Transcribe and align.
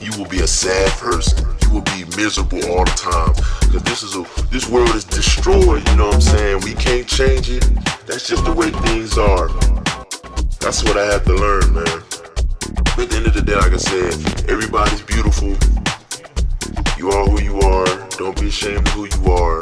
you 0.00 0.10
will 0.18 0.28
be 0.28 0.40
a 0.40 0.46
sad 0.46 0.90
person. 0.98 1.46
You 1.62 1.70
will 1.70 1.82
be 1.82 2.04
miserable 2.16 2.64
all 2.70 2.84
the 2.84 2.96
time. 2.96 3.34
Because 3.60 3.82
this 3.82 4.02
is 4.02 4.16
a 4.16 4.24
this 4.50 4.68
world 4.68 4.94
is 4.94 5.04
destroyed. 5.04 5.86
You 5.88 5.96
know 5.96 6.06
what 6.06 6.16
I'm 6.16 6.20
saying? 6.20 6.60
We 6.64 6.74
can't 6.74 7.06
change 7.06 7.50
it. 7.50 7.62
That's 8.06 8.28
just 8.28 8.44
the 8.44 8.52
way 8.52 8.70
things 8.86 9.18
are. 9.18 9.48
That's 10.60 10.82
what 10.84 10.96
I 10.96 11.04
had 11.04 11.24
to 11.24 11.34
learn, 11.34 11.74
man. 11.74 12.02
But 12.96 13.04
at 13.04 13.10
the 13.10 13.16
end 13.16 13.26
of 13.26 13.34
the 13.34 13.42
day, 13.42 13.56
like 13.56 13.72
I 13.72 13.76
said, 13.76 14.48
everybody's 14.48 15.02
beautiful. 15.02 15.56
You 16.96 17.10
are 17.10 17.26
who 17.26 17.42
you 17.42 17.60
are. 17.60 18.08
Don't 18.16 18.38
be 18.40 18.48
ashamed 18.48 18.86
of 18.86 18.94
who 18.94 19.04
you 19.04 19.32
are. 19.32 19.60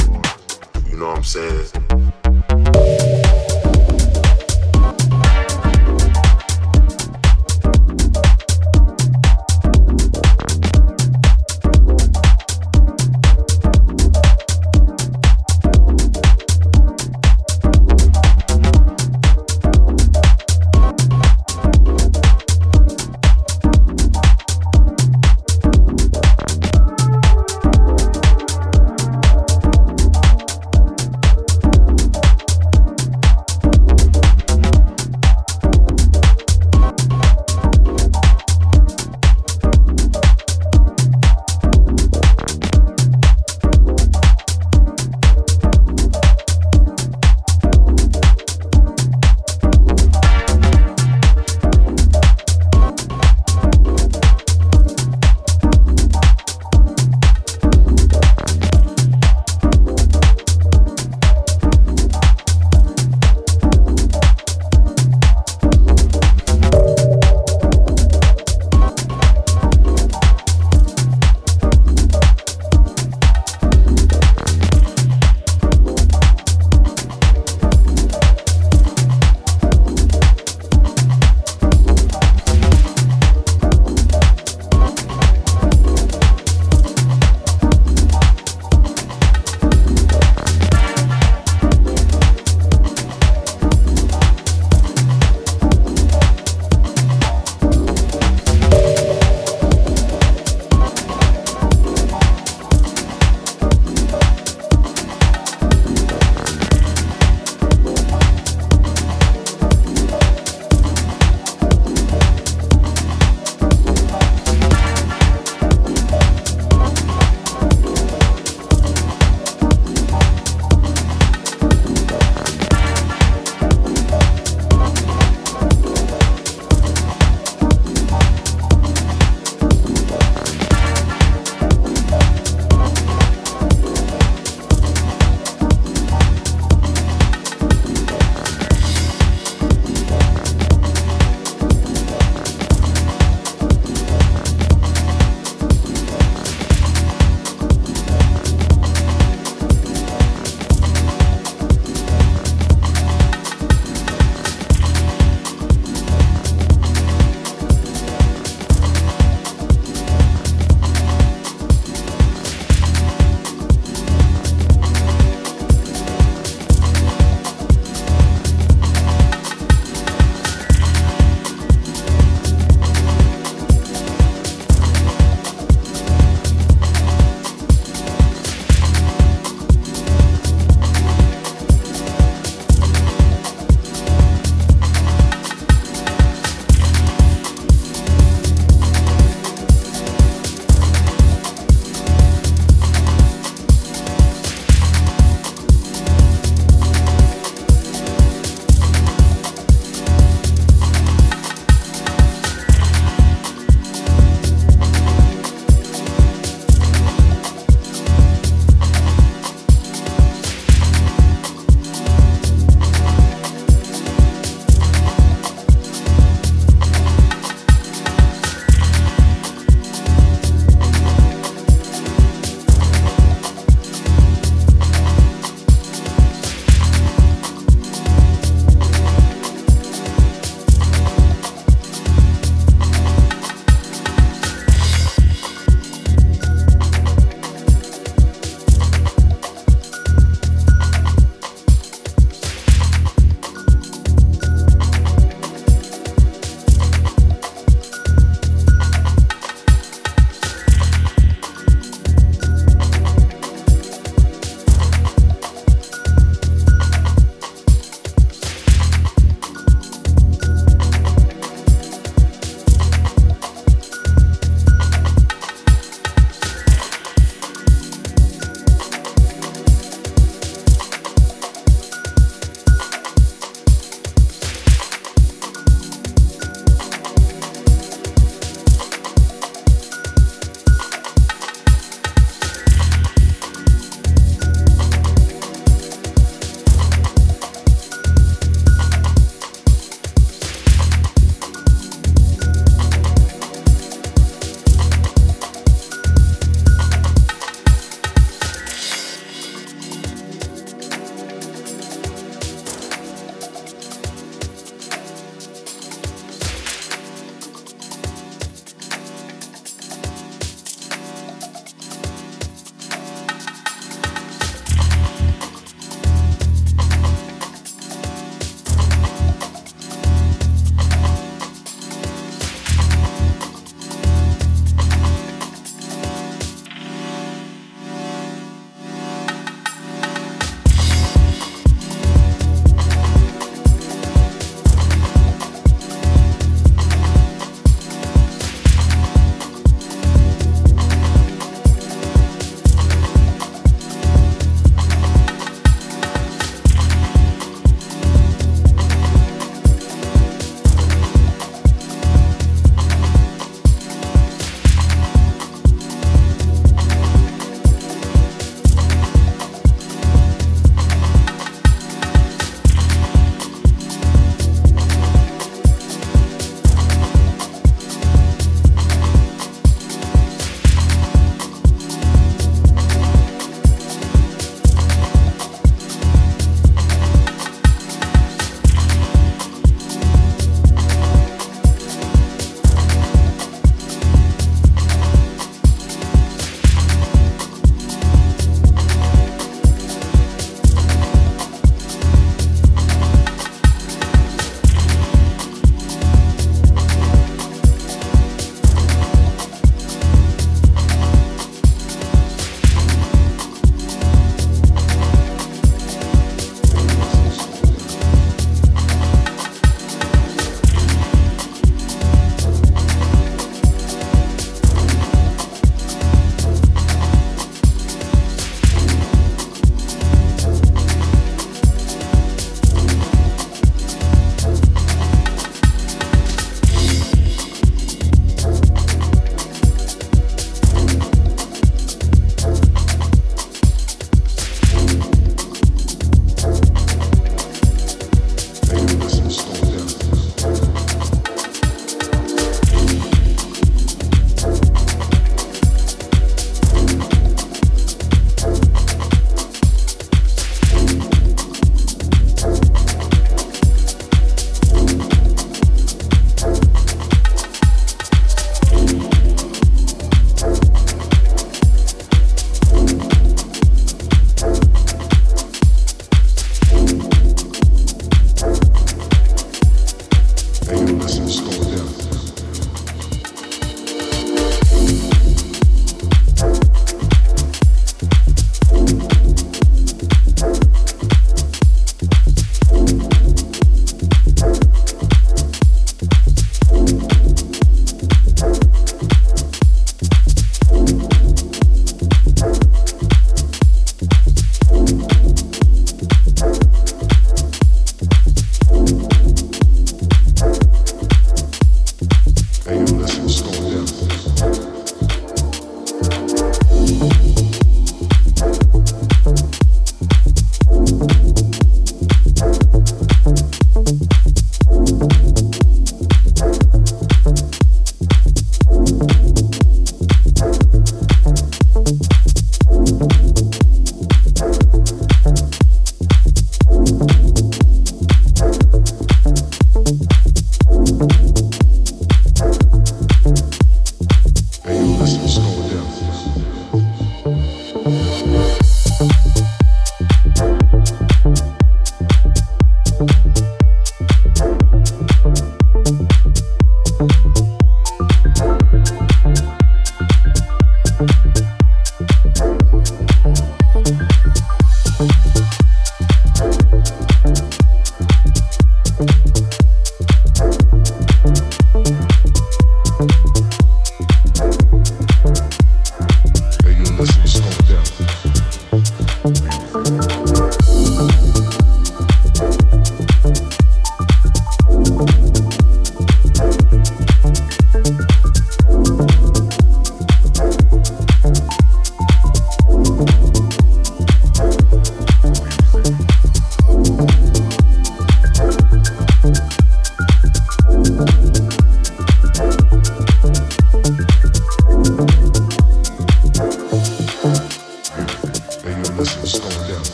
You 0.88 0.96
know 0.98 1.08
what 1.08 1.18
I'm 1.18 1.24
saying? 1.24 3.21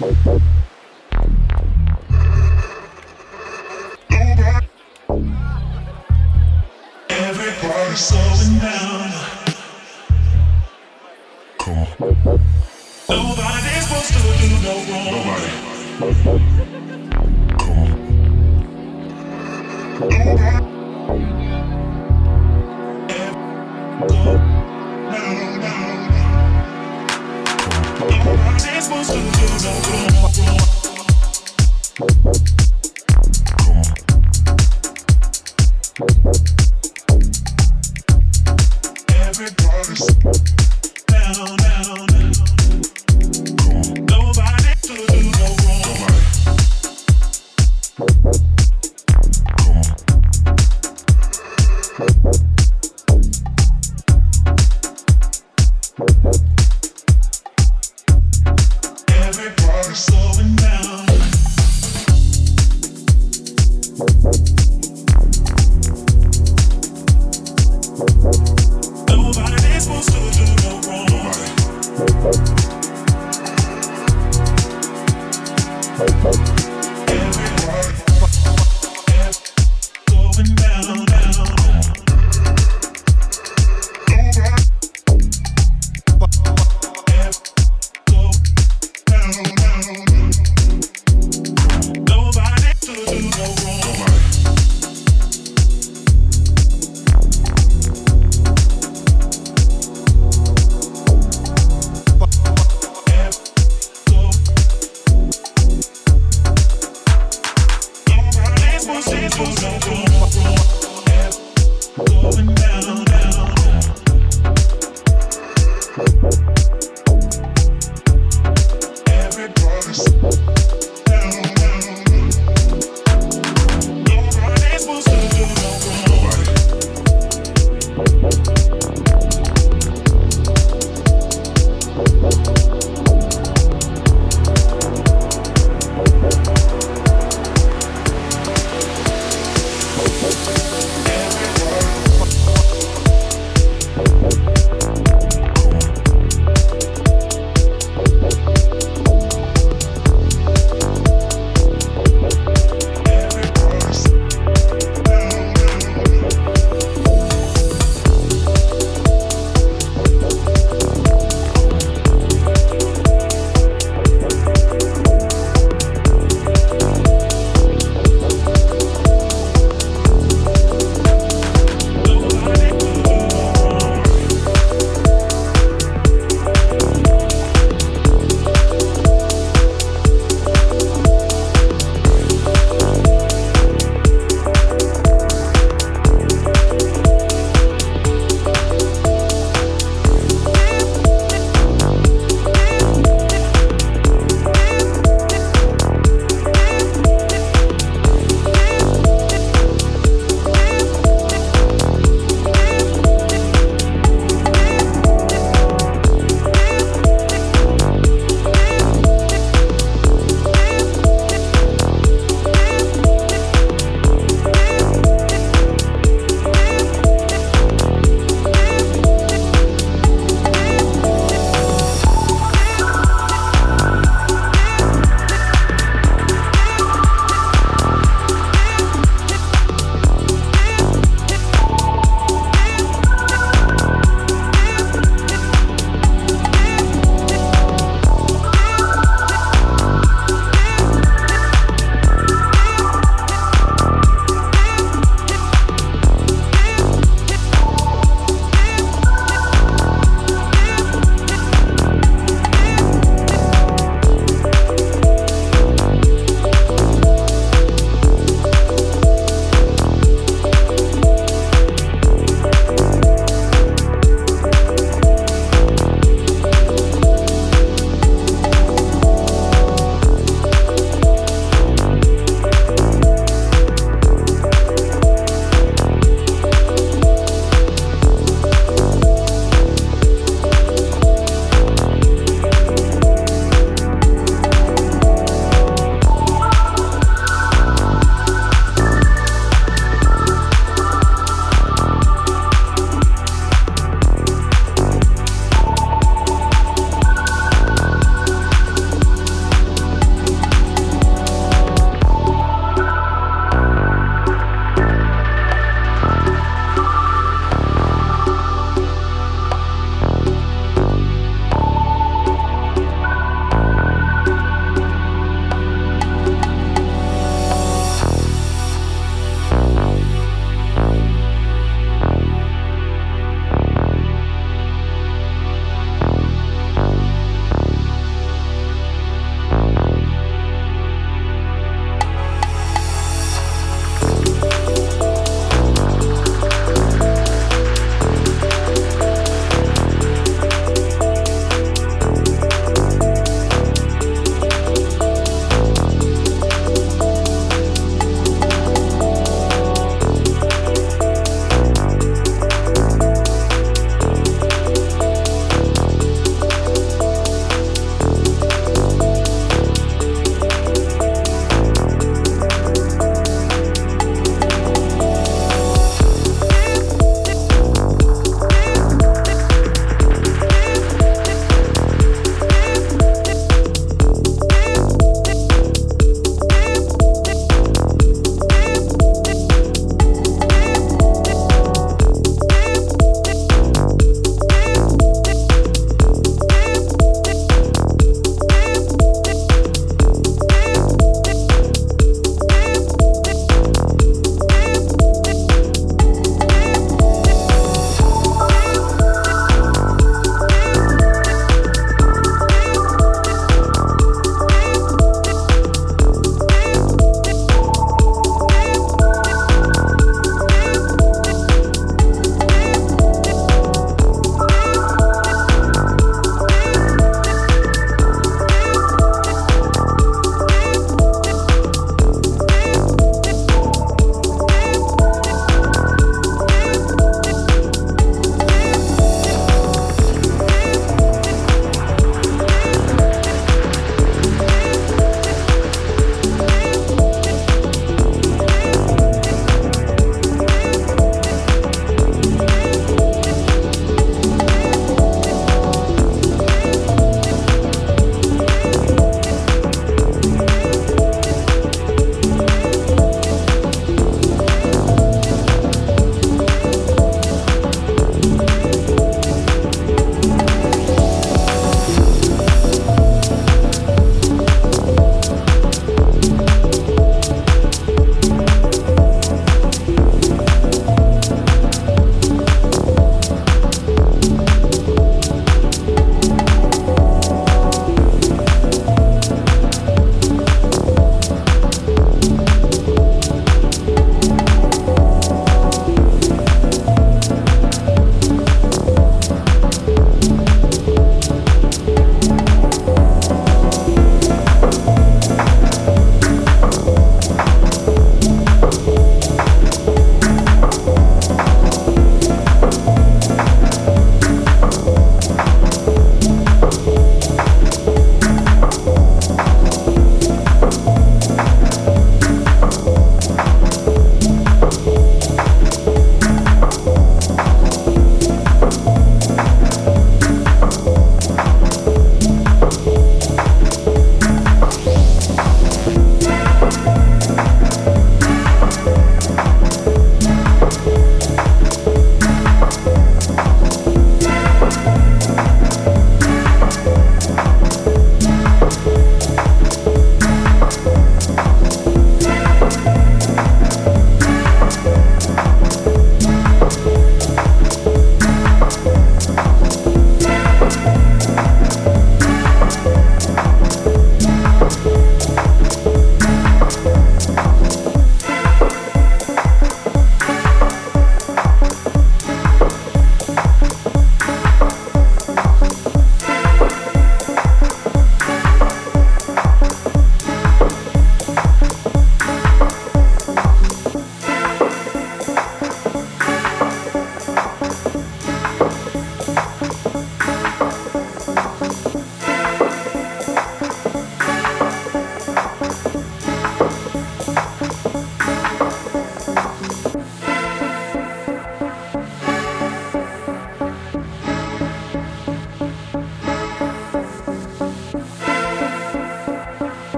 Bye. 0.00 0.40